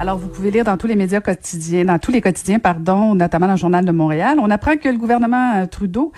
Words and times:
Alors, 0.00 0.16
vous 0.16 0.28
pouvez 0.28 0.52
lire 0.52 0.64
dans 0.64 0.76
tous 0.76 0.86
les 0.86 0.94
médias 0.94 1.20
quotidiens, 1.20 1.84
dans 1.84 1.98
tous 1.98 2.12
les 2.12 2.20
quotidiens, 2.20 2.60
pardon, 2.60 3.16
notamment 3.16 3.46
dans 3.46 3.54
le 3.54 3.58
Journal 3.58 3.84
de 3.84 3.90
Montréal. 3.90 4.38
On 4.40 4.48
apprend 4.48 4.76
que 4.76 4.88
le 4.88 4.96
gouvernement 4.96 5.56
euh, 5.56 5.66
Trudeau, 5.66 6.12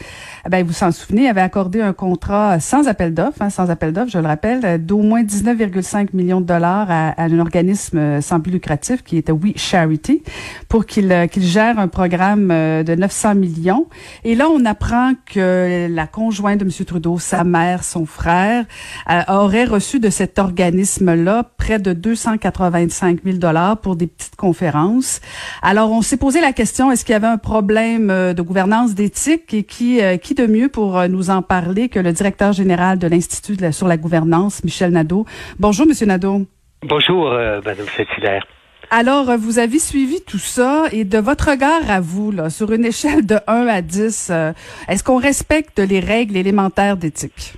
eh 0.44 0.50
ben, 0.50 0.66
vous 0.66 0.74
s'en 0.74 0.92
souvenez, 0.92 1.30
avait 1.30 1.40
accordé 1.40 1.80
un 1.80 1.94
contrat 1.94 2.60
sans 2.60 2.88
appel 2.88 3.14
d'offres, 3.14 3.40
hein, 3.40 3.48
sans 3.48 3.70
appel 3.70 3.94
d'offres, 3.94 4.10
je 4.10 4.18
le 4.18 4.26
rappelle, 4.26 4.60
euh, 4.64 4.76
d'au 4.76 4.98
moins 4.98 5.22
19,5 5.22 6.08
millions 6.12 6.42
de 6.42 6.46
dollars 6.46 6.88
à, 6.90 7.14
un 7.22 7.38
organisme 7.38 7.96
euh, 7.96 8.20
sans 8.20 8.38
but 8.38 8.50
lucratif 8.50 9.02
qui 9.02 9.16
était 9.16 9.32
We 9.32 9.54
Charity 9.56 10.22
pour 10.68 10.84
qu'il 10.84 11.28
qu'il 11.32 11.42
gère 11.42 11.78
un 11.78 11.88
programme 11.88 12.48
de 12.48 12.94
900 12.94 13.34
millions. 13.34 13.86
Et 14.24 14.34
là, 14.34 14.48
on 14.50 14.64
apprend 14.66 15.12
que 15.24 15.88
la 15.90 16.06
conjointe 16.06 16.60
de 16.60 16.64
M. 16.64 16.70
Trudeau, 16.84 17.18
sa 17.18 17.44
mère, 17.44 17.82
son 17.82 18.04
frère, 18.04 18.66
auraient 19.28 19.64
reçu 19.64 20.00
de 20.00 20.10
cet 20.10 20.38
organisme-là 20.38 21.50
près 21.56 21.78
de 21.78 21.92
285 21.92 23.20
000 23.24 23.38
dollars 23.38 23.69
pour 23.76 23.96
des 23.96 24.06
petites 24.06 24.36
conférences. 24.36 25.20
Alors, 25.62 25.90
on 25.92 26.02
s'est 26.02 26.16
posé 26.16 26.40
la 26.40 26.52
question, 26.52 26.90
est-ce 26.90 27.04
qu'il 27.04 27.12
y 27.12 27.16
avait 27.16 27.26
un 27.26 27.38
problème 27.38 28.10
euh, 28.10 28.32
de 28.32 28.42
gouvernance 28.42 28.94
d'éthique 28.94 29.52
et 29.54 29.64
qui, 29.64 30.00
euh, 30.00 30.16
qui 30.16 30.34
de 30.34 30.46
mieux 30.46 30.68
pour 30.68 30.98
euh, 30.98 31.08
nous 31.08 31.30
en 31.30 31.42
parler 31.42 31.88
que 31.88 31.98
le 31.98 32.12
directeur 32.12 32.52
général 32.52 32.98
de 32.98 33.06
l'Institut 33.06 33.72
sur 33.72 33.88
la 33.88 33.96
gouvernance, 33.96 34.64
Michel 34.64 34.92
Nadeau? 34.92 35.26
Bonjour, 35.58 35.86
Monsieur 35.86 36.06
Nadeau. 36.06 36.46
Bonjour, 36.82 37.30
Madame 37.30 37.86
Fetillaire. 37.86 38.46
Alors, 38.90 39.36
vous 39.36 39.58
avez 39.58 39.78
suivi 39.78 40.22
tout 40.22 40.38
ça 40.38 40.84
et 40.90 41.04
de 41.04 41.18
votre 41.18 41.50
regard 41.50 41.90
à 41.90 42.00
vous, 42.00 42.32
là, 42.32 42.48
sur 42.50 42.72
une 42.72 42.84
échelle 42.84 43.26
de 43.26 43.36
1 43.46 43.66
à 43.66 43.82
10, 43.82 44.32
est-ce 44.88 45.04
qu'on 45.04 45.18
respecte 45.18 45.78
les 45.78 46.00
règles 46.00 46.36
élémentaires 46.36 46.96
d'éthique? 46.96 47.54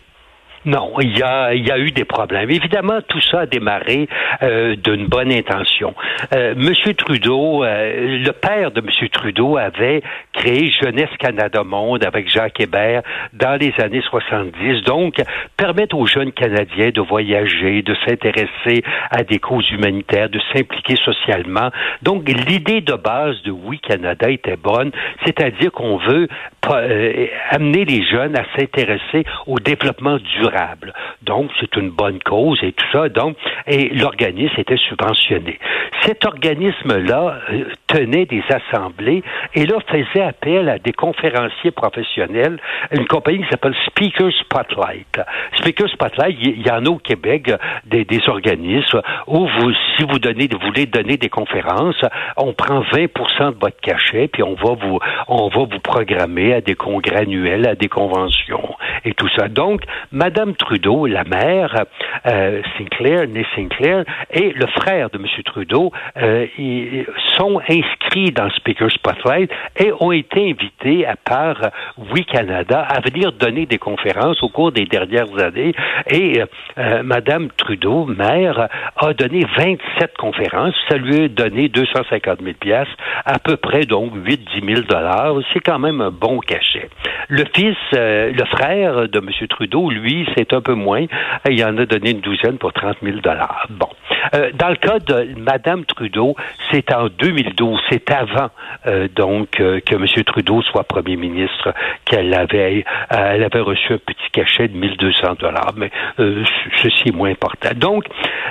Non, 0.64 0.92
il 1.00 1.18
y 1.18 1.22
a, 1.22 1.78
eu 1.78 1.90
des 1.90 2.04
problèmes. 2.04 2.48
Évidemment, 2.48 3.00
tout 3.08 3.20
ça 3.20 3.40
a 3.40 3.46
démarré 3.46 4.08
euh, 4.42 4.76
d'une 4.76 5.06
bonne 5.06 5.32
intention. 5.32 5.92
Euh, 6.34 6.54
Monsieur 6.56 6.94
Trudeau, 6.94 7.64
euh, 7.64 8.18
le 8.18 8.30
père 8.30 8.70
de 8.70 8.80
Monsieur 8.80 9.08
Trudeau 9.08 9.56
avait 9.56 10.02
créé 10.32 10.70
Jeunesse 10.70 11.10
Canada 11.18 11.64
Monde 11.64 12.04
avec 12.04 12.30
Jacques 12.30 12.60
Hébert 12.60 13.02
dans 13.32 13.58
les 13.60 13.74
années 13.80 14.02
70. 14.08 14.84
Donc, 14.84 15.16
permettre 15.56 15.96
aux 15.96 16.06
jeunes 16.06 16.30
Canadiens 16.30 16.90
de 16.90 17.00
voyager, 17.00 17.82
de 17.82 17.96
s'intéresser 18.06 18.84
à 19.10 19.24
des 19.24 19.40
causes 19.40 19.68
humanitaires, 19.72 20.28
de 20.28 20.40
s'impliquer 20.52 20.94
socialement. 20.96 21.70
Donc, 22.02 22.28
l'idée 22.28 22.82
de 22.82 22.94
base 22.94 23.42
de 23.42 23.50
Oui 23.50 23.80
Canada 23.80 24.30
était 24.30 24.56
bonne, 24.56 24.92
c'est-à-dire 25.24 25.72
qu'on 25.72 25.96
veut 25.96 26.28
euh, 26.70 27.26
amener 27.50 27.84
les 27.84 28.04
jeunes 28.06 28.36
à 28.36 28.44
s'intéresser 28.56 29.24
au 29.48 29.58
développement 29.58 30.18
durable 30.40 30.51
durable 30.52 30.92
donc, 31.24 31.50
c'est 31.60 31.76
une 31.76 31.90
bonne 31.90 32.18
cause 32.20 32.58
et 32.62 32.72
tout 32.72 32.86
ça. 32.92 33.08
Donc, 33.08 33.36
et 33.66 33.90
l'organisme 33.90 34.54
était 34.58 34.76
subventionné. 34.76 35.58
Cet 36.02 36.24
organisme-là 36.26 37.38
euh, 37.50 37.64
tenait 37.86 38.26
des 38.26 38.42
assemblées 38.50 39.22
et 39.54 39.66
là 39.66 39.78
faisait 39.88 40.24
appel 40.24 40.68
à 40.68 40.78
des 40.78 40.92
conférenciers 40.92 41.70
professionnels, 41.70 42.58
une 42.90 43.06
compagnie 43.06 43.42
qui 43.42 43.48
s'appelle 43.50 43.74
Speaker 43.86 44.30
Spotlight. 44.40 45.20
Speaker 45.58 45.88
Spotlight, 45.88 46.36
il 46.40 46.66
y, 46.66 46.70
en 46.70 46.84
a 46.86 46.88
au 46.88 46.98
Québec 46.98 47.50
euh, 47.50 47.56
des, 47.84 48.04
des 48.04 48.28
organismes 48.28 49.00
où 49.26 49.46
vous, 49.46 49.72
si 49.96 50.04
vous 50.04 50.18
donnez, 50.18 50.48
vous 50.50 50.66
voulez 50.66 50.86
donner 50.86 51.16
des 51.16 51.28
conférences, 51.28 52.02
on 52.36 52.52
prend 52.52 52.80
20% 52.80 53.54
de 53.54 53.60
votre 53.60 53.80
cachet 53.80 54.28
puis 54.28 54.42
on 54.42 54.54
va 54.54 54.74
vous, 54.74 54.98
on 55.28 55.48
va 55.48 55.60
vous 55.60 55.80
programmer 55.80 56.54
à 56.54 56.60
des 56.60 56.74
congrès 56.74 57.22
annuels, 57.22 57.68
à 57.68 57.74
des 57.74 57.88
conventions 57.88 58.74
et 59.04 59.14
tout 59.14 59.28
ça. 59.36 59.48
Donc, 59.48 59.82
Madame 60.10 60.54
Trudeau, 60.54 61.06
la 61.12 61.24
mère, 61.24 61.84
euh, 62.26 62.62
Sinclair, 62.76 63.26
née 63.28 63.46
Sinclair, 63.54 64.04
et 64.30 64.52
le 64.52 64.66
frère 64.66 65.10
de 65.10 65.18
M. 65.18 65.26
Trudeau 65.44 65.92
euh, 66.16 66.46
ils 66.58 67.06
sont 67.36 67.60
inscrits 67.68 68.32
dans 68.32 68.50
Speaker 68.50 68.90
Spotlight 68.90 69.50
et 69.78 69.92
ont 70.00 70.12
été 70.12 70.50
invités 70.50 71.06
à 71.06 71.16
part 71.16 71.70
Oui 72.12 72.24
Canada 72.24 72.80
à 72.80 73.00
venir 73.00 73.32
donner 73.32 73.66
des 73.66 73.78
conférences 73.78 74.42
au 74.42 74.48
cours 74.48 74.72
des 74.72 74.84
dernières 74.84 75.38
années. 75.38 75.72
Et 76.08 76.40
euh, 76.40 76.46
euh 76.78 77.02
Madame 77.02 77.48
Trudeau, 77.56 78.06
mère, 78.06 78.68
a 78.96 79.12
donné 79.14 79.44
27 79.56 80.16
conférences. 80.16 80.74
Ça 80.88 80.96
lui 80.96 81.24
a 81.24 81.28
donné 81.28 81.68
250 81.68 82.40
000 82.40 82.54
pièces, 82.58 82.88
à 83.24 83.38
peu 83.38 83.56
près 83.56 83.84
donc 83.86 84.14
8-10 84.14 84.74
000 84.74 84.80
dollars. 84.82 85.34
C'est 85.52 85.60
quand 85.60 85.78
même 85.78 86.00
un 86.00 86.10
bon 86.10 86.38
cachet. 86.38 86.88
Le 87.28 87.44
fils, 87.54 87.76
euh, 87.94 88.32
le 88.32 88.44
frère 88.44 89.08
de 89.08 89.18
M. 89.18 89.48
Trudeau, 89.48 89.90
lui, 89.90 90.26
c'est 90.36 90.52
un 90.52 90.60
peu 90.60 90.74
moins. 90.74 91.01
Il 91.48 91.64
en 91.64 91.76
a 91.78 91.86
donné 91.86 92.10
une 92.10 92.20
douzaine 92.20 92.58
pour 92.58 92.72
30 92.72 92.98
000 93.02 93.18
dollars. 93.20 93.66
Bon. 93.70 93.88
Euh, 94.34 94.50
dans 94.54 94.68
le 94.68 94.76
cas 94.76 94.98
de 94.98 95.34
Mme 95.38 95.84
Trudeau, 95.84 96.36
c'est 96.70 96.92
en 96.92 97.08
2012, 97.08 97.80
c'est 97.90 98.10
avant 98.10 98.50
euh, 98.86 99.08
donc 99.14 99.50
que 99.50 99.94
M. 99.94 100.06
Trudeau 100.24 100.62
soit 100.62 100.84
premier 100.84 101.16
ministre 101.16 101.74
qu'elle 102.04 102.32
avait, 102.34 102.84
elle 103.10 103.44
avait 103.44 103.60
reçu 103.60 103.94
un 103.94 103.98
petit 103.98 104.30
cachet 104.32 104.68
de 104.68 104.76
1200 104.76 105.34
dollars, 105.38 105.72
mais 105.76 105.90
ceci 106.18 107.08
est 107.08 107.14
moins 107.14 107.30
important. 107.30 107.70
Donc, 107.76 108.04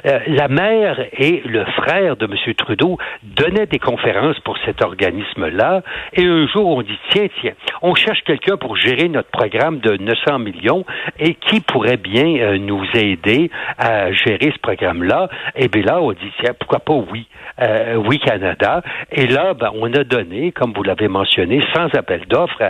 la 0.04 0.48
mère 0.48 1.00
et 1.14 1.42
le 1.46 1.66
frère 1.66 2.16
de 2.18 2.26
M. 2.26 2.54
Trudeau 2.56 2.98
donnaient 3.24 3.66
des 3.66 3.80
conférences 3.80 4.40
pour 4.42 4.58
cet 4.66 4.84
organisme-là, 4.84 5.82
et 6.14 6.26
un 6.26 6.48
jour 6.48 6.68
on 6.68 6.82
dit 6.82 6.98
tiens 7.10 7.28
tiens, 7.42 7.54
on 7.82 7.96
cherche 7.96 8.22
quelqu'un 8.26 8.58
pour 8.58 8.76
gérer 8.76 9.10
notre 9.10 9.30
programme 9.30 9.80
de 9.80 9.98
900 9.98 10.40
millions 10.40 10.86
et 11.20 11.36
qui 11.36 11.60
pourrait 11.62 11.98
bien 11.98 12.38
euh, 12.38 12.58
nous 12.58 12.84
aider 12.94 13.50
à 13.78 14.12
gérer 14.12 14.52
ce 14.54 14.60
programme-là. 14.60 15.30
Et 15.62 15.68
bien 15.68 15.84
là, 15.84 16.02
on 16.02 16.12
dit, 16.12 16.32
tiens, 16.40 16.54
pourquoi 16.60 16.80
pas 16.80 16.96
oui, 17.12 17.28
euh, 17.62 17.96
oui 17.96 18.18
Canada. 18.18 18.82
Et 19.12 19.28
là, 19.28 19.54
ben, 19.54 19.70
on 19.76 19.94
a 19.94 20.04
donné, 20.04 20.52
comme 20.52 20.74
vous 20.74 20.82
l'avez 20.82 21.08
mentionné, 21.08 21.62
sans 21.76 21.86
appel 21.94 22.26
d'offres, 22.28 22.64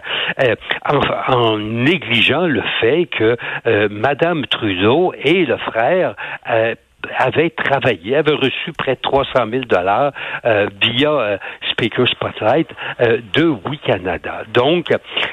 euh, 0.43 0.55
en, 0.85 1.33
en, 1.33 1.57
négligeant 1.57 2.47
le 2.47 2.61
fait 2.81 3.05
que 3.05 3.37
Madame 3.89 4.45
Trudeau 4.45 5.13
et 5.23 5.45
le 5.45 5.55
frère 5.57 6.15
avait 7.17 7.49
travaillé, 7.51 8.15
avait 8.15 8.33
reçu 8.33 8.71
près 8.77 8.95
de 8.95 9.01
300 9.01 9.45
000 9.49 9.63
dollars 9.65 10.11
euh, 10.45 10.67
via 10.81 11.11
euh, 11.11 11.37
Speaker 11.71 12.07
Spotlight 12.07 12.67
euh, 13.01 13.19
de 13.33 13.53
Oui 13.67 13.79
Canada. 13.79 14.43
Donc, 14.53 14.87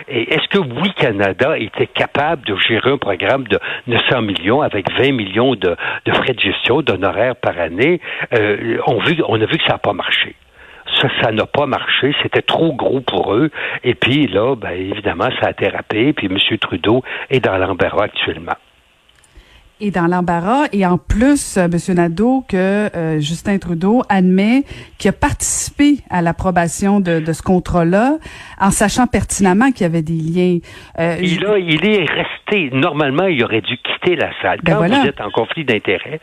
est-ce 0.09 0.49
que 0.49 0.59
Oui 0.59 0.93
Canada 0.95 1.59
était 1.59 1.87
capable 1.87 2.47
de 2.47 2.57
gérer 2.57 2.93
un 2.93 2.99
programme 2.99 3.45
de 3.45 3.59
900 3.87 4.23
millions 4.23 4.63
avec 4.63 4.91
20 4.93 5.13
millions 5.13 5.55
de, 5.55 5.77
frais 6.07 6.33
de 6.33 6.41
gestion, 6.41 6.83
d'honoraires 6.83 7.37
par 7.37 7.59
année? 7.59 8.01
On, 8.33 8.99
on 9.29 9.41
a 9.41 9.47
vu 9.47 9.59
que 9.59 9.65
ça 9.65 9.75
n'a 9.75 9.79
pas 9.79 9.93
marché 9.93 10.35
ça, 11.23 11.31
n'a 11.31 11.47
pas 11.47 11.67
marché. 11.67 12.13
C'était 12.23 12.43
trop 12.43 12.73
gros 12.73 13.01
pour 13.01 13.35
eux. 13.35 13.51
Et 13.85 13.95
puis 13.95 14.27
là, 14.27 14.57
ben, 14.57 14.71
évidemment, 14.71 15.29
ça 15.41 15.49
a 15.49 15.53
dérapé. 15.53 16.13
Puis 16.13 16.27
M. 16.27 16.59
Trudeau 16.59 17.03
est 17.31 17.41
dans 17.41 17.57
l'embarras 17.57 18.05
actuellement 18.05 18.55
et 19.81 19.91
dans 19.91 20.07
l'embarras. 20.07 20.67
Et 20.73 20.87
en 20.87 20.99
plus, 20.99 21.57
euh, 21.57 21.67
M. 21.67 21.95
Nadeau, 21.95 22.45
que 22.49 22.57
euh, 22.57 23.21
Justin 23.21 23.59
Trudeau 23.59 24.03
admet 24.09 24.65
qu'il 24.99 25.11
a 25.11 25.13
participé 25.13 25.99
à 26.11 26.23
l'approbation 26.23 27.01
de, 27.01 27.21
de, 27.21 27.33
ce 27.33 27.43
contrat-là, 27.43 28.19
en 28.61 28.71
sachant 28.71 29.07
pertinemment 29.07 29.71
qu'il 29.71 29.83
y 29.83 29.87
avait 29.87 30.03
des 30.03 30.15
liens. 30.15 30.59
Euh, 30.99 31.17
il, 31.21 31.45
a, 31.47 31.59
il 31.59 31.85
est 31.87 32.05
resté. 32.05 32.71
Normalement, 32.73 33.27
il 33.27 33.43
aurait 33.45 33.61
dû 33.61 33.77
quitter 33.77 34.17
la 34.17 34.31
salle. 34.43 34.61
Ben 34.63 34.77
Quand 34.77 34.87
vous 34.87 35.07
êtes 35.07 35.21
en 35.21 35.31
conflit 35.31 35.65
d'intérêts, 35.65 36.21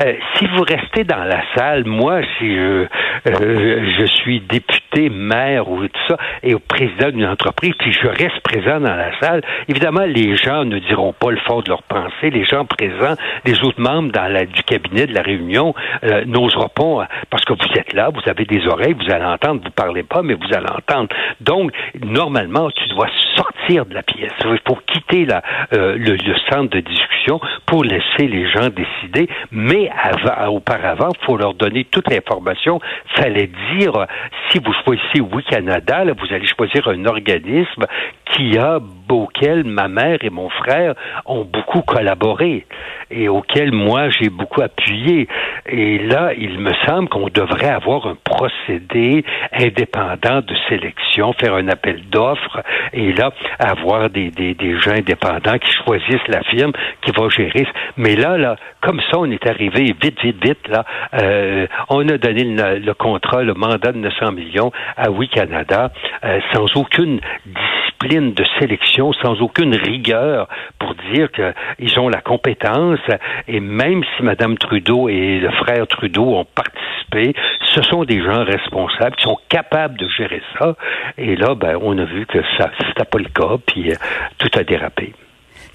euh, 0.00 0.14
si 0.36 0.46
vous 0.46 0.62
restez 0.62 1.04
dans 1.04 1.24
la 1.24 1.42
salle, 1.54 1.84
moi, 1.84 2.20
si 2.38 2.54
je, 2.54 2.86
je 3.26 4.06
suis 4.06 4.40
député 4.40 5.08
maire 5.10 5.68
ou 5.70 5.86
tout 5.86 6.00
ça, 6.08 6.16
et 6.42 6.54
président 6.56 7.10
d'une 7.10 7.26
entreprise, 7.26 7.72
puis 7.78 7.92
je 7.92 8.06
reste 8.06 8.40
présent 8.42 8.80
dans 8.80 8.94
la 8.94 9.18
salle, 9.20 9.42
évidemment, 9.68 10.04
les 10.04 10.36
gens 10.36 10.64
ne 10.64 10.78
diront 10.78 11.12
pas 11.12 11.30
le 11.30 11.38
fond 11.38 11.60
de 11.60 11.68
leur 11.68 11.82
pensée. 11.82 12.30
Les 12.30 12.44
gens 12.44 12.64
présents, 12.64 13.14
les 13.44 13.60
autres 13.64 13.80
membres 13.80 14.12
dans 14.12 14.28
la, 14.28 14.44
du 14.44 14.62
cabinet 14.62 15.06
de 15.06 15.14
la 15.14 15.22
réunion 15.22 15.74
euh, 16.04 16.24
n'oseront 16.26 16.68
pas, 16.68 17.08
parce 17.30 17.44
que 17.44 17.52
vous 17.52 17.78
êtes 17.78 17.92
là, 17.92 18.10
vous 18.12 18.28
avez 18.28 18.44
des 18.44 18.66
oreilles, 18.66 18.94
vous 18.94 19.12
allez 19.12 19.24
entendre, 19.24 19.60
vous 19.64 19.70
parlez 19.70 20.02
pas, 20.02 20.22
mais 20.22 20.34
vous 20.34 20.54
allez 20.54 20.70
entendre. 20.70 21.08
Donc, 21.40 21.72
normalement, 22.02 22.70
tu 22.70 22.88
dois 22.88 23.08
sortir 23.38 23.86
de 23.86 23.94
la 23.94 24.02
pièce. 24.02 24.32
Il 24.44 24.60
faut 24.66 24.78
quitter 24.86 25.24
la, 25.24 25.42
euh, 25.72 25.96
le, 25.96 26.16
centre 26.50 26.70
de 26.76 26.80
discussion 26.80 27.40
pour 27.66 27.84
laisser 27.84 28.26
les 28.26 28.50
gens 28.50 28.68
décider. 28.68 29.28
Mais 29.50 29.90
avant, 29.90 30.54
auparavant, 30.54 31.10
il 31.18 31.24
faut 31.24 31.36
leur 31.36 31.54
donner 31.54 31.84
toute 31.84 32.10
l'information. 32.10 32.80
Fallait 33.14 33.50
dire, 33.76 34.06
si 34.50 34.58
vous 34.58 34.72
choisissez 34.84 35.20
Oui 35.20 35.42
Canada, 35.44 36.04
vous 36.04 36.34
allez 36.34 36.46
choisir 36.46 36.88
un 36.88 37.04
organisme 37.06 37.86
qui 38.32 38.58
a 38.58 38.80
auquel 39.14 39.64
ma 39.64 39.88
mère 39.88 40.18
et 40.22 40.30
mon 40.30 40.48
frère 40.48 40.94
ont 41.26 41.44
beaucoup 41.44 41.82
collaboré 41.82 42.66
et 43.10 43.28
auquel 43.28 43.72
moi 43.72 44.10
j'ai 44.10 44.28
beaucoup 44.28 44.62
appuyé. 44.62 45.28
Et 45.66 45.98
là, 45.98 46.32
il 46.36 46.58
me 46.58 46.72
semble 46.86 47.08
qu'on 47.08 47.28
devrait 47.28 47.70
avoir 47.70 48.06
un 48.06 48.16
procédé 48.24 49.24
indépendant 49.52 50.40
de 50.40 50.54
sélection, 50.68 51.32
faire 51.32 51.54
un 51.54 51.68
appel 51.68 52.02
d'offres 52.10 52.62
et 52.92 53.12
là 53.12 53.32
avoir 53.58 54.10
des, 54.10 54.30
des, 54.30 54.54
des 54.54 54.78
gens 54.80 54.92
indépendants 54.92 55.58
qui 55.58 55.72
choisissent 55.84 56.28
la 56.28 56.42
firme 56.42 56.72
qui 57.02 57.10
va 57.12 57.28
gérer. 57.28 57.66
Mais 57.96 58.16
là, 58.16 58.36
là, 58.36 58.56
comme 58.80 59.00
ça, 59.10 59.18
on 59.18 59.30
est 59.30 59.46
arrivé 59.46 59.94
vite, 60.00 60.20
vite, 60.22 60.44
vite. 60.44 60.68
Là, 60.68 60.84
euh, 61.14 61.66
on 61.88 62.08
a 62.08 62.18
donné 62.18 62.44
le, 62.44 62.78
le, 62.78 62.94
contrat, 62.94 63.42
le 63.42 63.54
mandat 63.54 63.92
de 63.92 63.98
900 63.98 64.32
millions 64.32 64.72
à 64.96 65.10
Oui 65.10 65.28
Canada 65.28 65.90
euh, 66.24 66.40
sans 66.52 66.76
aucune 66.76 67.20
discipline 67.46 67.87
de 68.06 68.44
sélection, 68.58 69.12
sans 69.12 69.40
aucune 69.40 69.74
rigueur 69.74 70.48
pour 70.78 70.94
dire 71.12 71.28
qu'ils 71.32 71.98
ont 71.98 72.08
la 72.08 72.20
compétence. 72.20 73.00
Et 73.48 73.60
même 73.60 74.04
si 74.04 74.22
Mme 74.22 74.56
Trudeau 74.56 75.08
et 75.08 75.40
le 75.40 75.50
frère 75.50 75.86
Trudeau 75.86 76.36
ont 76.36 76.44
participé, 76.44 77.34
ce 77.74 77.82
sont 77.82 78.04
des 78.04 78.22
gens 78.22 78.44
responsables 78.44 79.16
qui 79.16 79.24
sont 79.24 79.38
capables 79.48 79.98
de 79.98 80.08
gérer 80.08 80.42
ça. 80.58 80.76
Et 81.16 81.36
là, 81.36 81.54
ben, 81.54 81.76
on 81.82 81.98
a 81.98 82.04
vu 82.04 82.26
que 82.26 82.38
ça, 82.56 82.70
c'était 82.86 83.04
pas 83.04 83.18
le 83.18 83.28
cas, 83.28 83.56
puis 83.66 83.90
euh, 83.90 83.94
tout 84.38 84.50
a 84.58 84.62
dérapé. 84.62 85.12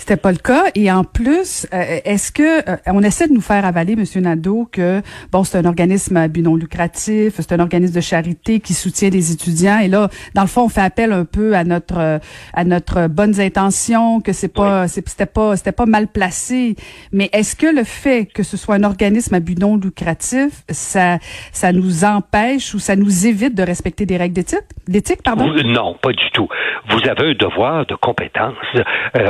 C'était 0.04 0.18
pas 0.18 0.34
le 0.34 0.38
cas. 0.38 0.66
Et 0.76 0.92
en 0.92 1.06
plus, 1.06 1.66
euh, 1.74 2.02
est-ce 2.04 2.34
que 2.34 2.70
euh, 2.70 2.76
on 2.88 3.02
essaie 3.04 3.30
de 3.30 3.34
nous 3.34 3.40
faire 3.40 3.64
avaler, 3.64 3.96
Monsieur 3.96 4.20
Nadeau, 4.20 4.68
que 4.70 5.02
bon, 5.32 5.46
c'est 5.46 5.58
un 5.58 5.64
organisme 5.64 6.18
à 6.18 6.28
but 6.28 6.42
non 6.42 6.58
lucratif, 6.58 7.36
c'est 7.38 7.54
un 7.54 7.62
organisme 7.62 7.96
de 7.96 8.02
charité 8.02 8.60
qui 8.60 8.74
soutient 8.74 9.10
les 9.10 9.32
étudiants. 9.32 9.80
Et 9.80 9.88
là, 9.88 10.10
dans 10.36 10.42
le 10.42 10.50
fond, 10.50 10.64
on 10.64 10.68
fait 10.68 10.82
appel 10.82 11.14
un 11.14 11.24
peu 11.24 11.56
à 11.56 11.64
notre 11.64 12.00
euh, 12.00 12.20
à 12.54 12.66
notre 12.66 13.08
bonnes 13.08 13.40
intentions, 13.40 14.20
que 14.20 14.34
c'est 14.34 14.54
pas 14.54 14.90
c'était 14.90 15.26
pas 15.26 15.56
c'était 15.56 15.72
pas 15.72 15.86
mal 15.86 16.08
placé. 16.08 16.76
Mais 17.14 17.30
est-ce 17.32 17.56
que 17.56 17.74
le 17.74 17.86
fait 17.86 18.26
que 18.26 18.44
ce 18.44 18.58
soit 18.58 18.76
un 18.76 18.84
organisme 18.84 19.34
à 19.36 19.40
but 19.40 19.58
non 19.58 19.78
lucratif, 19.78 20.64
ça 20.68 21.20
ça 21.54 21.72
nous 21.72 22.04
empêche 22.04 22.74
ou 22.74 22.80
ça 22.80 22.98
nous 22.98 23.26
évite 23.26 23.56
de 23.56 23.64
respecter 23.64 24.06
des 24.06 24.18
règles 24.18 24.36
d'éthique, 24.36 24.68
d'éthique, 24.86 25.24
pardon? 25.24 25.50
Non, 25.64 25.96
pas 26.02 26.12
du 26.12 26.30
tout. 26.34 26.50
Vous 26.90 27.00
avez 27.10 27.32
un 27.32 27.36
devoir 27.36 27.86
de 27.86 27.96
compétence. 27.96 28.58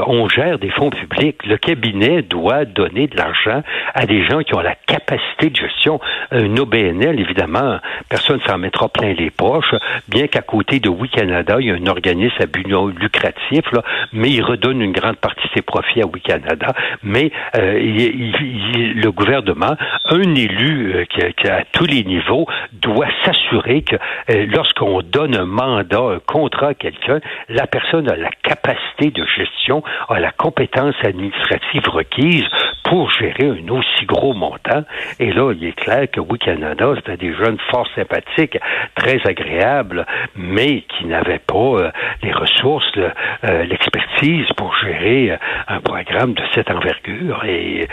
on 0.08 0.28
gère 0.28 0.58
des 0.64 0.70
fonds 0.70 0.90
publics. 0.90 1.46
Le 1.46 1.58
cabinet 1.58 2.22
doit 2.22 2.64
donner 2.64 3.08
de 3.08 3.18
l'argent 3.18 3.64
à 3.94 4.06
des 4.06 4.24
gens 4.26 4.40
qui 4.40 4.56
ont 4.56 4.62
la 4.62 4.76
capacité 4.76 5.50
de 5.50 5.56
gestion. 5.58 6.00
Un 6.32 6.56
OBNL, 6.56 7.20
évidemment, 7.20 7.80
personne 8.08 8.38
ne 8.38 8.44
s'en 8.44 8.58
mettra 8.58 8.88
plein 8.88 9.14
les 9.14 9.30
poches, 9.30 9.76
bien 10.08 10.28
qu'à 10.28 10.42
côté 10.42 10.80
de 10.80 10.88
Oui 10.88 11.10
Canada, 11.10 11.58
il 11.60 11.68
y 11.68 11.72
a 11.72 11.76
un 11.76 11.88
organisme 11.88 12.36
à 12.40 12.46
but 12.46 12.66
non 12.66 12.88
lucratif, 12.88 13.70
là, 13.74 13.84
mais 14.14 14.30
il 14.30 14.42
redonne 14.42 14.82
une 14.82 14.94
grande 14.94 15.18
partie 15.18 15.46
de 15.50 15.54
ses 15.56 15.62
profits 15.62 16.02
à 16.02 16.06
Oui 16.06 16.22
Canada. 16.22 16.74
Mais 17.04 17.32
euh, 17.58 17.78
le 17.78 19.10
gouvernement, 19.12 19.76
un 20.06 20.36
élu 20.36 20.94
euh, 20.96 21.06
qui, 21.06 21.50
à 21.50 21.66
tous 21.74 21.86
les 21.86 22.06
niveaux, 22.06 22.48
doit 22.72 23.10
s'assurer 23.26 23.82
que 23.82 23.98
euh, 24.30 24.46
lorsqu'on 24.48 25.02
donne 25.02 25.36
un 25.36 25.46
mandat, 25.46 26.00
un 26.00 26.20
contrat 26.20 26.70
à 26.70 26.74
quelqu'un, 26.74 27.20
la 27.50 27.68
personne 27.68 28.10
a 28.10 28.16
la 28.16 28.30
capacité 28.44 29.12
de 29.12 29.26
gestion, 29.26 29.84
a 30.08 30.22
la 30.22 30.32
compétences 30.44 30.96
administratives 31.04 31.88
requises 31.88 32.50
pour 32.84 33.10
gérer 33.12 33.48
un 33.48 33.70
aussi 33.70 34.06
gros 34.06 34.34
montant. 34.34 34.84
Et 35.18 35.32
là, 35.32 35.54
il 35.54 35.64
est 35.66 35.72
clair 35.72 36.12
que 36.12 36.20
oui, 36.20 36.38
Canada, 36.38 36.94
c'était 36.98 37.16
des 37.16 37.34
jeunes 37.34 37.58
fort 37.72 37.88
sympathiques, 37.96 38.58
très 38.96 39.26
agréables, 39.26 40.06
mais 40.36 40.82
qui 40.82 41.06
n'avaient 41.06 41.40
pas 41.40 41.56
euh, 41.56 41.92
les 42.22 42.34
ressources, 42.34 42.98
euh, 42.98 43.64
l'expertise 43.64 44.48
pour 44.58 44.76
gérer 44.84 45.32
euh, 45.32 45.38
un 45.70 45.80
programme 45.80 46.34
de 46.34 46.44
cette 46.54 46.70
envergure. 46.70 47.46
Et 47.46 47.88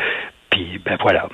puis, 0.51 0.81
ben 0.85 0.97
voilà. 1.01 1.29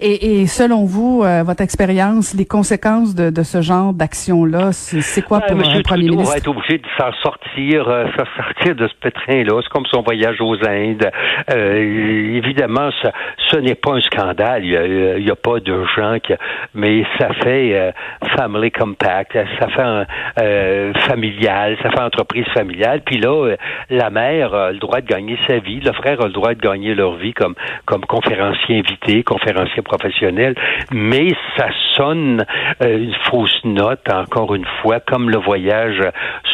Et, 0.00 0.40
et, 0.40 0.46
selon 0.46 0.84
vous, 0.84 1.22
euh, 1.24 1.42
votre 1.42 1.62
expérience, 1.62 2.34
les 2.34 2.46
conséquences 2.46 3.14
de, 3.14 3.30
de 3.30 3.42
ce 3.42 3.60
genre 3.62 3.92
d'action-là, 3.92 4.72
c'est 4.72 5.22
quoi 5.22 5.40
pour 5.40 5.56
Monsieur 5.56 5.78
un 5.78 5.82
premier 5.82 6.06
Trudeau 6.06 6.16
ministre? 6.16 6.32
va 6.32 6.38
être 6.38 6.48
obligé 6.48 6.78
de 6.78 6.86
s'en 6.96 7.12
sortir, 7.22 7.88
euh, 7.88 8.06
sortir 8.36 8.76
de 8.76 8.86
ce 8.86 8.94
pétrin-là. 9.00 9.60
C'est 9.62 9.68
comme 9.70 9.86
son 9.86 10.02
voyage 10.02 10.40
aux 10.40 10.54
Indes. 10.66 11.10
Euh, 11.52 12.36
évidemment, 12.36 12.90
ça, 13.02 13.12
ce 13.48 13.56
n'est 13.56 13.74
pas 13.74 13.94
un 13.94 14.00
scandale. 14.00 14.64
Il 14.64 15.22
n'y 15.24 15.30
a, 15.30 15.32
a, 15.32 15.36
pas 15.36 15.58
de 15.60 15.84
gens 15.96 16.18
qui... 16.22 16.32
Mais 16.74 17.04
ça 17.18 17.30
fait 17.42 17.74
euh, 17.74 17.90
family 18.36 18.70
compact, 18.70 19.32
ça 19.32 19.68
fait 19.68 20.06
euh, 20.40 20.92
familial, 21.08 21.76
ça 21.82 21.90
fait 21.90 22.00
entreprise 22.00 22.46
familiale. 22.54 23.02
Puis 23.04 23.18
là, 23.18 23.54
la 23.90 24.10
mère 24.10 24.54
a 24.54 24.72
le 24.72 24.78
droit 24.78 25.00
de 25.00 25.06
gagner 25.06 25.36
sa 25.48 25.58
vie, 25.58 25.80
le 25.80 25.92
frère 25.92 26.20
a 26.20 26.26
le 26.26 26.32
droit 26.32 26.54
de 26.54 26.60
gagner 26.60 26.94
leur 26.94 27.16
vie 27.16 27.32
comme, 27.32 27.54
comme 27.86 28.04
conférencier 28.06 28.78
invité, 28.78 29.22
conférencier 29.24 29.39
professionnel, 29.84 30.54
mais 30.92 31.28
ça 31.56 31.68
sonne 31.94 32.44
euh, 32.82 32.98
une 32.98 33.14
fausse 33.30 33.60
note, 33.64 34.08
encore 34.12 34.54
une 34.54 34.66
fois, 34.80 35.00
comme 35.00 35.30
le 35.30 35.38
voyage 35.38 36.00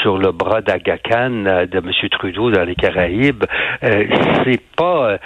sur 0.03 0.19
le 0.19 0.33
bras 0.33 0.61
d'Agacan 0.61 1.45
euh, 1.47 1.67
de 1.67 1.79
M. 1.79 1.91
Trudeau 2.11 2.51
dans 2.51 2.65
les 2.65 2.75
Caraïbes. 2.75 3.45
Euh, 3.83 4.05
c'est 4.45 4.61
pas 4.77 5.19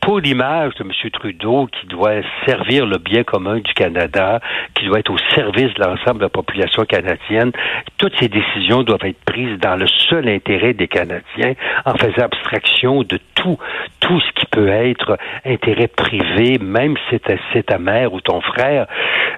pour 0.00 0.20
l'image 0.20 0.74
de 0.76 0.84
M. 0.84 1.10
Trudeau 1.10 1.66
qui 1.66 1.86
doit 1.86 2.22
servir 2.46 2.86
le 2.86 2.98
bien 2.98 3.24
commun 3.24 3.56
du 3.56 3.72
Canada, 3.74 4.40
qui 4.74 4.86
doit 4.86 5.00
être 5.00 5.10
au 5.10 5.18
service 5.34 5.72
de 5.74 5.82
l'ensemble 5.82 6.18
de 6.18 6.24
la 6.24 6.28
population 6.28 6.84
canadienne. 6.84 7.52
Toutes 7.98 8.14
ces 8.18 8.28
décisions 8.28 8.82
doivent 8.82 9.04
être 9.04 9.22
prises 9.24 9.58
dans 9.58 9.76
le 9.76 9.86
seul 9.86 10.28
intérêt 10.28 10.72
des 10.72 10.88
Canadiens, 10.88 11.54
en 11.84 11.94
faisant 11.94 12.24
abstraction 12.24 13.02
de 13.02 13.18
tout, 13.34 13.58
tout 14.00 14.20
ce 14.20 14.32
qui 14.40 14.46
peut 14.46 14.68
être 14.68 15.18
intérêt 15.44 15.88
privé, 15.88 16.58
même 16.60 16.91
c'est 17.10 17.66
ta, 17.66 17.78
mère 17.78 18.12
ou 18.12 18.20
ton 18.20 18.40
frère, 18.40 18.86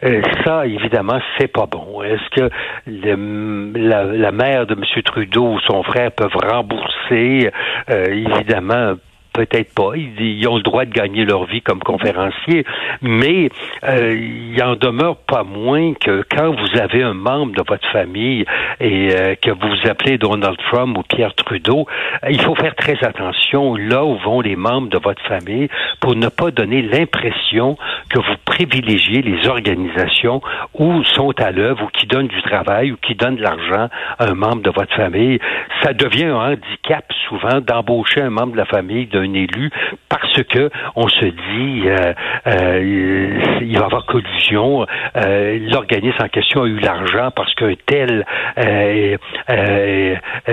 euh, 0.05 0.23
ça, 0.45 0.67
évidemment, 0.67 1.19
c'est 1.39 1.49
pas 1.49 1.67
bon. 1.67 2.03
Est-ce 2.03 2.29
que 2.31 2.51
la, 2.87 4.05
la, 4.05 4.33
mère 4.33 4.67
de 4.67 4.75
M. 4.75 5.03
Trudeau 5.03 5.55
ou 5.55 5.61
son 5.61 5.83
frère 5.83 6.13
peuvent 6.13 6.37
rembourser, 6.37 7.51
euh, 7.91 8.07
évidemment, 8.07 8.95
peut-être 9.35 9.75
pas. 9.75 9.91
Ils, 9.97 10.49
ont 10.49 10.57
le 10.57 10.63
droit 10.63 10.87
de 10.87 10.93
gagner 10.93 11.25
leur 11.25 11.45
vie 11.45 11.61
comme 11.61 11.81
conférenciers, 11.81 12.65
mais 13.03 13.51
euh, 13.85 14.15
il 14.15 14.63
en 14.63 14.77
demeure 14.77 15.17
pas 15.17 15.43
moins 15.43 15.93
que 15.95 16.25
quand 16.31 16.53
vous 16.53 16.81
avez 16.81 17.03
un 17.03 17.15
membre 17.15 17.53
de 17.55 17.63
votre 17.67 17.87
famille 17.91 18.45
et 18.81 19.11
euh, 19.13 19.35
que 19.35 19.51
vous 19.51 19.91
appelez 19.91 20.17
Donald 20.17 20.57
Trump 20.71 20.97
ou 20.97 21.03
Pierre 21.03 21.35
Trudeau, 21.35 21.87
il 22.31 22.41
faut 22.41 22.55
faire 22.55 22.75
très 22.75 22.97
attention 23.05 23.77
là 23.77 24.05
où 24.05 24.17
vont 24.19 24.41
les 24.41 24.57
membres 24.57 24.89
de 24.89 24.99
votre 24.99 25.23
famille 25.25 25.69
pour 26.01 26.15
ne 26.15 26.29
pas 26.29 26.51
donner 26.51 26.83
l'impression 26.83 27.77
que 28.11 28.19
vous 28.19 28.37
privilégiez 28.45 29.23
les 29.23 29.49
organisations 29.49 30.41
où 30.75 31.03
sont 31.03 31.33
à 31.41 31.51
l'œuvre 31.51 31.85
ou 31.85 31.89
qui 31.89 32.07
donnent 32.07 32.29
du 32.29 32.43
travail 32.43 32.93
ou 32.93 32.97
qui 32.97 33.15
donnent 33.15 33.37
de 33.37 33.43
l'argent 33.43 33.89
à 34.19 34.31
un 34.31 34.35
membre 34.35 34.63
de 34.63 34.71
votre 34.71 34.95
famille. 34.95 35.41
Ça 35.83 35.93
devient 35.93 36.27
un 36.27 36.53
handicap 36.53 37.05
souvent 37.29 37.61
d'embaucher 37.61 38.23
un 38.23 38.31
membre 38.31 38.53
de 38.53 38.59
la 38.59 38.65
famille 38.65 39.07
de 39.07 39.24
un 39.25 39.35
élu 39.35 39.71
parce 40.09 40.43
que 40.45 40.71
on 40.97 41.09
se 41.09 41.25
dit 41.25 41.83
euh, 41.87 42.13
euh, 42.47 43.59
il 43.63 43.75
va 43.75 43.83
y 43.83 43.85
avoir 43.85 44.07
collusion. 44.07 44.87
Euh, 45.17 45.59
L'organisme 45.71 46.23
en 46.23 46.29
question 46.29 46.63
a 46.63 46.67
eu 46.67 46.79
l'argent 46.79 47.31
parce 47.35 47.55
qu'un 47.55 47.75
tel 47.87 48.25
euh, 48.59 49.17
a 49.49 50.53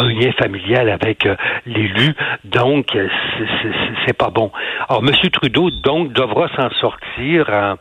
un 0.00 0.08
lien 0.08 0.32
familial 0.38 0.90
avec 0.90 1.28
l'élu, 1.66 2.14
donc 2.44 2.96
c'est 4.06 4.16
pas 4.16 4.30
bon. 4.30 4.50
Alors 4.88 5.02
M. 5.02 5.10
Trudeau 5.30 5.70
donc 5.70 6.12
devra 6.12 6.48
s'en 6.56 6.70
sortir 6.70 7.76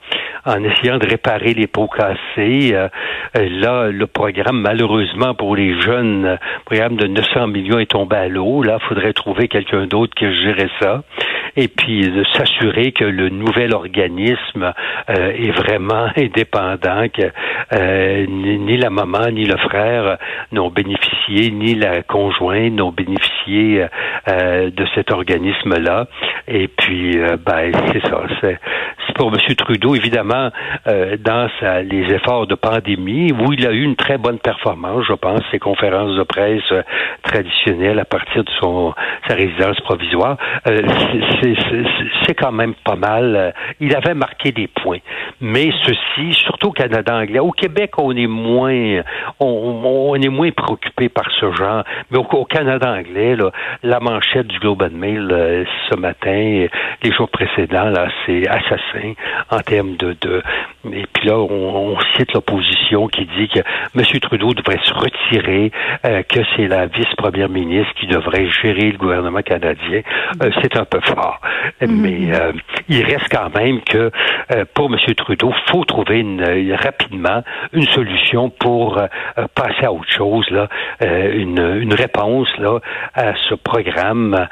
en, 0.45 0.63
essayant 0.63 0.97
de 0.97 1.07
réparer 1.07 1.53
les 1.53 1.67
pots 1.67 1.87
cassés. 1.87 2.75
là, 3.33 3.89
le 3.89 4.07
programme 4.07 4.61
malheureusement 4.61 5.33
pour 5.33 5.55
les 5.55 5.79
jeunes, 5.81 6.23
le 6.23 6.37
programme 6.65 6.95
de 6.95 7.07
900 7.07 7.47
millions 7.47 7.79
est 7.79 7.91
tombé 7.91 8.15
à 8.15 8.27
l'eau. 8.27 8.63
Là, 8.63 8.79
faudrait 8.79 9.13
trouver 9.13 9.34
quelqu'un 9.43 9.87
d'autre 9.87 10.13
qui 10.15 10.25
gérerait 10.43 10.69
ça 10.81 11.03
et 11.57 11.67
puis 11.67 12.01
de 12.09 12.23
s'assurer 12.33 12.91
que 12.91 13.05
le 13.05 13.29
nouvel 13.29 13.73
organisme 13.73 14.73
euh, 15.09 15.31
est 15.31 15.51
vraiment 15.51 16.07
indépendant, 16.17 17.07
que 17.09 17.31
euh, 17.73 18.25
ni, 18.27 18.77
la 18.77 18.89
maman 18.89 19.27
ni 19.31 19.45
le 19.45 19.57
frère 19.57 20.17
n'ont 20.51 20.69
bénéficié, 20.69 21.51
ni 21.51 21.75
la 21.75 22.03
conjointe 22.03 22.73
n'ont 22.73 22.91
bénéficié 22.91 23.85
euh, 24.27 24.69
de 24.69 24.85
cet 24.95 25.11
organisme-là. 25.11 26.07
Et 26.47 26.67
puis, 26.67 27.17
ben, 27.45 27.71
c'est 27.91 28.01
ça. 28.07 28.21
C'est, 28.41 28.59
pour 29.15 29.31
M. 29.33 29.55
Trudeau, 29.55 29.95
évidemment, 29.95 30.49
dans 31.19 31.49
sa, 31.59 31.81
les 31.81 32.13
efforts 32.13 32.47
de 32.47 32.55
pandémie, 32.55 33.31
où 33.31 33.53
il 33.53 33.65
a 33.65 33.71
eu 33.71 33.81
une 33.81 33.95
très 33.95 34.17
bonne 34.17 34.39
performance, 34.39 35.05
je 35.07 35.13
pense, 35.13 35.39
ses 35.51 35.59
conférences 35.59 36.17
de 36.17 36.23
presse 36.23 36.73
traditionnelles 37.23 37.99
à 37.99 38.05
partir 38.05 38.43
de 38.43 38.51
son 38.59 38.93
sa 39.27 39.35
résidence 39.35 39.79
provisoire, 39.81 40.37
c'est 40.65 41.55
c'est 42.25 42.33
quand 42.33 42.51
même 42.51 42.73
pas 42.83 42.95
mal. 42.95 43.35
Euh, 43.35 43.51
il 43.79 43.95
avait 43.95 44.13
marqué 44.13 44.51
des 44.51 44.67
points. 44.67 44.99
Mais 45.41 45.71
ceci, 45.83 46.33
surtout 46.33 46.69
au 46.69 46.71
Canada 46.71 47.15
anglais, 47.15 47.39
au 47.39 47.51
Québec, 47.51 47.91
on 47.97 48.15
est 48.15 48.27
moins, 48.27 49.01
on, 49.39 50.15
est 50.15 50.29
moins 50.29 50.51
préoccupé 50.51 51.09
par 51.09 51.29
ce 51.39 51.51
genre. 51.51 51.83
Mais 52.11 52.17
au, 52.17 52.45
Canada 52.45 52.91
anglais, 52.91 53.35
la 53.83 53.99
manchette 53.99 54.47
du 54.47 54.59
Globe 54.59 54.83
and 54.83 54.97
Mail 54.97 55.27
euh, 55.31 55.63
ce 55.89 55.95
matin, 55.97 56.67
les 57.03 57.11
jours 57.11 57.29
précédents, 57.29 57.89
là, 57.89 58.07
c'est 58.25 58.47
assassin 58.47 59.13
en 59.51 59.59
termes 59.59 59.95
de, 59.97 60.15
de, 60.21 60.41
et 60.91 61.05
puis 61.13 61.27
là, 61.27 61.37
on, 61.37 61.97
cite 62.15 62.33
l'opposition 62.33 63.07
qui 63.07 63.25
dit 63.25 63.47
que 63.47 63.59
M. 63.95 64.19
Trudeau 64.21 64.53
devrait 64.53 64.79
se 64.83 64.93
retirer, 64.93 65.71
euh, 66.05 66.23
que 66.23 66.39
c'est 66.55 66.67
la 66.67 66.85
vice-première 66.85 67.49
ministre 67.49 67.93
qui 67.99 68.07
devrait 68.07 68.47
gérer 68.61 68.91
le 68.91 68.97
gouvernement 68.97 69.14
canadien. 69.43 70.01
c'est 70.61 70.77
un 70.77 70.85
peu 70.85 70.99
fort. 71.01 71.39
Mhm. 71.81 72.01
Mais 72.01 72.35
euh, 72.35 72.51
il 72.87 73.03
reste 73.03 73.27
quand 73.31 73.53
même 73.55 73.81
que 73.81 74.11
euh, 74.51 74.65
pour 74.73 74.91
M. 74.91 74.97
Trudeau, 75.15 75.53
faut 75.67 75.83
trouver 75.85 76.19
une, 76.19 76.41
euh, 76.41 76.75
rapidement 76.75 77.43
une 77.73 77.87
solution 77.87 78.49
pour 78.49 79.01
passer 79.55 79.85
à 79.85 79.91
autre 79.91 80.11
chose, 80.11 80.49
là, 80.49 80.67
une, 81.01 81.59
une 81.81 81.93
réponse 81.93 82.47
là 82.57 82.79
à 83.13 83.33
ce 83.49 83.55
programme 83.55 84.47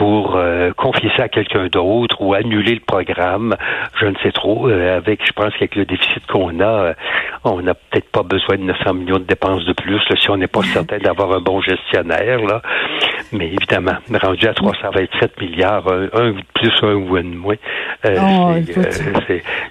pour 0.00 0.36
euh, 0.36 0.72
confier 0.78 1.10
ça 1.14 1.24
à 1.24 1.28
quelqu'un 1.28 1.66
d'autre 1.66 2.22
ou 2.22 2.32
annuler 2.32 2.72
le 2.72 2.80
programme, 2.80 3.54
je 4.00 4.06
ne 4.06 4.14
sais 4.22 4.32
trop. 4.32 4.66
Euh, 4.66 4.96
avec, 4.96 5.20
je 5.26 5.32
pense 5.32 5.52
qu'avec 5.52 5.76
le 5.76 5.84
déficit 5.84 6.26
qu'on 6.26 6.58
a, 6.60 6.64
euh, 6.64 6.94
on 7.44 7.60
n'a 7.60 7.74
peut-être 7.74 8.10
pas 8.10 8.22
besoin 8.22 8.56
de 8.56 8.62
900 8.62 8.94
millions 8.94 9.18
de 9.18 9.24
dépenses 9.24 9.62
de 9.66 9.74
plus 9.74 10.00
si 10.18 10.30
on 10.30 10.38
n'est 10.38 10.46
pas 10.46 10.62
certain 10.72 10.96
d'avoir 10.96 11.32
un 11.32 11.42
bon 11.42 11.60
gestionnaire. 11.60 12.38
Là. 12.38 12.62
Mais 13.32 13.48
évidemment, 13.48 13.96
rendu 14.22 14.48
à 14.48 14.54
327 14.54 15.38
milliards, 15.38 15.86
un, 15.86 16.30
de 16.30 16.44
plus, 16.54 16.72
un 16.80 16.94
ou 16.94 17.16
un 17.16 17.24
de 17.24 17.36
moins. 17.36 17.56
Oh, 18.06 18.54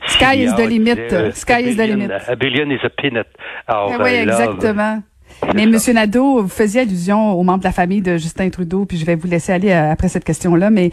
sky 0.06 0.44
is 0.44 0.54
the 0.54 0.70
limit. 0.70 1.34
Sky 1.34 1.70
is 1.70 1.76
the 1.76 1.88
limit. 1.88 2.12
A 2.28 2.36
billion 2.36 2.70
is 2.70 2.82
a 2.84 2.90
peanut. 2.90 3.26
Alors, 3.68 3.94
ah 3.96 4.04
oui, 4.04 4.12
exactement. 4.12 5.02
Mais 5.56 5.66
Monsieur 5.66 5.94
Nadeau, 5.94 6.44
vous 6.44 6.48
faisiez 6.48 6.82
allusion 6.82 7.34
aux 7.34 7.44
membres 7.44 7.60
de 7.60 7.64
la 7.64 7.72
famille 7.72 8.02
de 8.02 8.18
Justin 8.18 8.50
Trudeau, 8.50 8.86
puis 8.86 8.98
je 8.98 9.06
vais 9.06 9.16
vous 9.16 9.28
laisser 9.28 9.52
aller 9.52 9.72
euh, 9.72 9.92
après 9.92 10.08
cette 10.08 10.24
question-là, 10.24 10.70
mais 10.70 10.92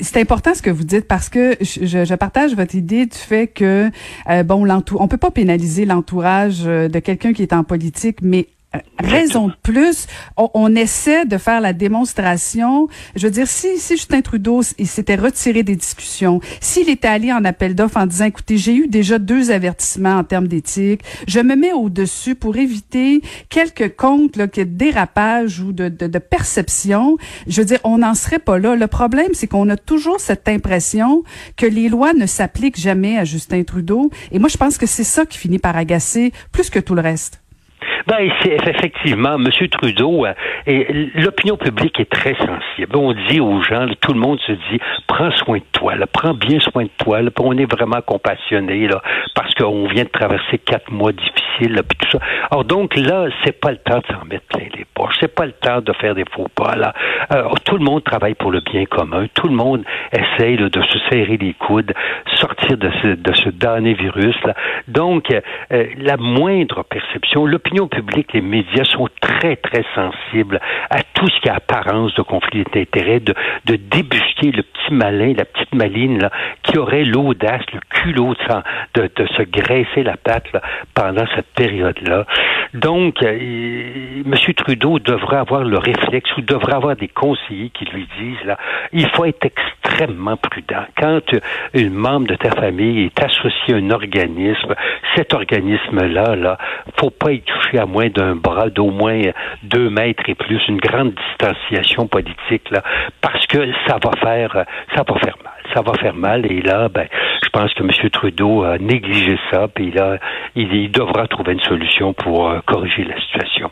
c'est 0.00 0.20
important 0.20 0.54
ce 0.54 0.62
que 0.62 0.70
vous 0.70 0.84
dites 0.84 1.06
parce 1.06 1.28
que 1.28 1.56
je, 1.60 2.14
partage 2.14 2.54
votre 2.54 2.74
idée 2.74 3.06
du 3.06 3.16
fait 3.16 3.46
que 3.46 3.90
euh, 4.28 4.42
bon 4.42 4.66
on 4.98 5.08
peut 5.08 5.16
pas 5.16 5.30
pénaliser 5.30 5.84
l'entourage 5.84 6.62
euh, 6.66 6.88
de 6.88 6.98
quelqu'un 6.98 7.32
qui 7.32 7.42
est 7.42 7.52
en 7.52 7.62
politique 7.62 8.18
mais 8.22 8.48
raison 8.98 9.48
de 9.48 9.54
plus, 9.62 10.06
on, 10.36 10.74
essaie 10.74 11.24
de 11.24 11.38
faire 11.38 11.60
la 11.60 11.72
démonstration. 11.72 12.88
Je 13.16 13.26
veux 13.26 13.30
dire, 13.30 13.48
si, 13.48 13.78
si 13.78 13.96
Justin 13.96 14.20
Trudeau 14.20 14.60
il 14.78 14.86
s'était 14.86 15.14
retiré 15.14 15.62
des 15.62 15.76
discussions, 15.76 16.40
s'il 16.60 16.90
était 16.90 17.08
allé 17.08 17.32
en 17.32 17.44
appel 17.44 17.74
d'offres 17.74 17.96
en 17.96 18.06
disant, 18.06 18.26
écoutez, 18.26 18.58
j'ai 18.58 18.74
eu 18.74 18.86
déjà 18.86 19.18
deux 19.18 19.50
avertissements 19.50 20.16
en 20.16 20.24
termes 20.24 20.48
d'éthique, 20.48 21.02
je 21.26 21.40
me 21.40 21.56
mets 21.56 21.72
au-dessus 21.72 22.34
pour 22.34 22.56
éviter 22.56 23.22
quelques 23.48 23.96
comptes 23.96 24.36
là, 24.36 24.46
de 24.46 24.62
dérapage 24.64 25.60
ou 25.60 25.72
de, 25.72 25.88
de, 25.88 26.06
de 26.06 26.18
perception, 26.18 27.16
je 27.46 27.60
veux 27.60 27.66
dire, 27.66 27.80
on 27.84 27.98
n'en 27.98 28.14
serait 28.14 28.38
pas 28.38 28.58
là. 28.58 28.74
Le 28.74 28.86
problème, 28.86 29.30
c'est 29.32 29.46
qu'on 29.46 29.68
a 29.70 29.76
toujours 29.76 30.20
cette 30.20 30.48
impression 30.48 31.22
que 31.56 31.66
les 31.66 31.88
lois 31.88 32.12
ne 32.12 32.26
s'appliquent 32.26 32.78
jamais 32.78 33.18
à 33.18 33.24
Justin 33.24 33.62
Trudeau. 33.62 34.10
Et 34.32 34.38
moi, 34.38 34.48
je 34.48 34.56
pense 34.56 34.76
que 34.76 34.86
c'est 34.86 35.04
ça 35.04 35.24
qui 35.24 35.38
finit 35.38 35.58
par 35.58 35.76
agacer 35.76 36.32
plus 36.52 36.70
que 36.70 36.78
tout 36.78 36.94
le 36.94 37.00
reste. 37.00 37.40
Ben, 38.06 38.30
c'est 38.42 38.54
effectivement, 38.68 39.34
M. 39.34 39.48
Trudeau, 39.70 40.26
euh, 40.26 40.32
et 40.66 41.10
l'opinion 41.14 41.56
publique 41.56 41.98
est 42.00 42.10
très 42.10 42.34
sensible. 42.34 42.96
On 42.96 43.12
dit 43.12 43.40
aux 43.40 43.62
gens, 43.62 43.86
tout 44.00 44.12
le 44.12 44.20
monde 44.20 44.38
se 44.40 44.52
dit, 44.52 44.80
prends 45.06 45.30
soin 45.32 45.58
de 45.58 45.64
toi, 45.72 45.96
là, 45.96 46.06
prends 46.06 46.34
bien 46.34 46.60
soin 46.60 46.84
de 46.84 46.90
toi, 46.98 47.22
là, 47.22 47.30
on 47.40 47.56
est 47.56 47.70
vraiment 47.70 48.00
compassionné, 48.02 48.88
là, 48.88 49.02
parce 49.34 49.54
qu'on 49.54 49.86
vient 49.88 50.04
de 50.04 50.08
traverser 50.08 50.58
quatre 50.58 50.90
mois 50.90 51.12
difficiles, 51.12 51.74
là, 51.74 51.82
puis 51.82 51.98
tout 51.98 52.18
ça. 52.18 52.24
Alors 52.50 52.64
donc 52.64 52.96
là, 52.96 53.26
c'est 53.44 53.58
pas 53.58 53.70
le 53.70 53.78
temps 53.78 53.98
de 53.98 54.06
s'en 54.06 54.24
mettre 54.24 54.46
plein 54.46 54.66
les 54.76 54.86
poches, 54.94 55.16
c'est 55.20 55.34
pas 55.34 55.46
le 55.46 55.52
temps 55.52 55.80
de 55.80 55.92
faire 55.94 56.14
des 56.14 56.24
faux 56.32 56.48
pas, 56.54 56.76
là. 56.76 56.94
Euh, 57.32 57.48
tout 57.64 57.76
le 57.76 57.84
monde 57.84 58.04
travaille 58.04 58.34
pour 58.34 58.50
le 58.50 58.60
bien 58.60 58.84
commun, 58.84 59.26
tout 59.34 59.48
le 59.48 59.54
monde 59.54 59.84
essaye 60.12 60.56
de 60.56 60.82
se 60.82 60.98
serrer 61.10 61.36
les 61.36 61.54
coudes, 61.54 61.92
sortir 62.34 62.76
de 62.76 62.90
ce, 63.02 63.08
de 63.08 63.34
ce 63.34 63.48
damné 63.50 63.94
virus, 63.94 64.36
là. 64.44 64.54
Donc, 64.86 65.30
euh, 65.30 65.86
la 65.98 66.16
moindre 66.16 66.84
perception, 66.84 67.46
l'opinion 67.46 67.88
publique 67.88 67.97
les 68.32 68.40
médias 68.40 68.84
sont 68.84 69.08
très, 69.20 69.56
très 69.56 69.84
sensibles 69.94 70.60
à 70.90 71.02
tout 71.14 71.28
ce 71.28 71.40
qui 71.40 71.48
a 71.48 71.54
apparence 71.56 72.14
de 72.14 72.22
conflit 72.22 72.64
d'intérêts, 72.72 73.20
de, 73.20 73.34
débusquer 73.66 74.52
le 74.52 74.62
petit 74.62 74.92
malin, 74.92 75.34
la 75.36 75.44
petite 75.44 75.74
maline 75.74 76.28
qui 76.62 76.78
aurait 76.78 77.04
l'audace, 77.04 77.62
le 77.72 77.80
culot 78.02 78.34
de, 78.94 79.10
de, 79.16 79.26
se 79.36 79.42
graisser 79.42 80.02
la 80.02 80.16
patte 80.16 80.52
là, 80.52 80.60
pendant 80.94 81.24
cette 81.34 81.52
période-là. 81.54 82.24
Donc, 82.74 83.22
euh, 83.22 84.22
M. 84.24 84.34
Trudeau 84.56 84.98
devrait 84.98 85.38
avoir 85.38 85.64
le 85.64 85.78
réflexe 85.78 86.30
ou 86.36 86.42
devrait 86.42 86.74
avoir 86.74 86.96
des 86.96 87.08
conseillers 87.08 87.70
qui 87.70 87.84
lui 87.86 88.06
disent, 88.18 88.44
là, 88.44 88.58
il 88.92 89.08
faut 89.10 89.24
être 89.24 89.44
extrêmement 89.44 90.36
prudent. 90.36 90.84
Quand 90.96 91.20
une 91.74 91.94
membre 91.94 92.28
de 92.28 92.34
ta 92.34 92.50
famille 92.50 93.06
est 93.06 93.22
associé 93.22 93.74
à 93.74 93.76
un 93.78 93.90
organisme, 93.90 94.74
cet 95.16 95.34
organisme-là, 95.34 96.36
là, 96.36 96.58
faut 96.98 97.10
pas 97.10 97.32
y 97.32 97.40
toucher 97.40 97.78
à 97.78 97.86
moins 97.86 98.08
d'un 98.08 98.34
bras 98.34 98.70
d'au 98.70 98.90
moins 98.90 99.20
deux 99.62 99.90
mètres 99.90 100.22
et 100.28 100.34
plus, 100.34 100.60
une 100.68 100.78
grande 100.78 101.14
distanciation 101.14 102.06
politique, 102.06 102.70
là, 102.70 102.82
parce 103.20 103.46
que 103.46 103.58
ça 103.86 103.98
va 104.02 104.12
faire, 104.20 104.64
ça 104.94 105.02
va 105.08 105.18
faire 105.18 105.36
mal. 105.42 105.52
Ça 105.74 105.82
va 105.82 105.92
faire 105.94 106.14
mal. 106.14 106.50
Et 106.50 106.62
là, 106.62 106.88
ben, 106.88 107.06
je 107.42 107.48
pense 107.50 107.72
que 107.74 107.82
M. 107.82 108.10
Trudeau 108.10 108.62
a 108.62 108.78
négligé 108.78 109.38
ça, 109.50 109.68
puis 109.68 109.90
là, 109.90 110.18
il, 110.54 110.90
devra 110.90 111.26
trouver 111.26 111.52
une 111.52 111.60
solution 111.60 112.12
pour 112.12 112.48
euh, 112.48 112.60
corriger 112.66 113.04
la 113.04 113.20
situation. 113.20 113.70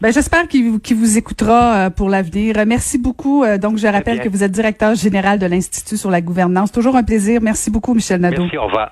Ben, 0.00 0.12
j'espère 0.12 0.46
qu'il 0.46 0.70
vous, 0.70 1.18
écoutera 1.18 1.86
euh, 1.86 1.90
pour 1.90 2.10
l'avenir. 2.10 2.56
Merci 2.66 2.98
beaucoup. 2.98 3.44
Euh, 3.44 3.56
donc, 3.56 3.78
je 3.78 3.86
rappelle 3.86 4.20
que 4.20 4.28
vous 4.28 4.42
êtes 4.42 4.52
directeur 4.52 4.94
général 4.94 5.38
de 5.38 5.46
l'Institut 5.46 5.96
sur 5.96 6.10
la 6.10 6.20
gouvernance. 6.20 6.70
Toujours 6.70 6.96
un 6.96 7.02
plaisir. 7.02 7.40
Merci 7.42 7.70
beaucoup, 7.70 7.94
Michel 7.94 8.20
Nadeau. 8.20 8.42
Merci, 8.42 8.58
au 8.58 8.66
revoir. 8.66 8.90